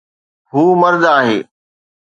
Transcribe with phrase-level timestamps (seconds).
[0.51, 1.39] هو مرد آهي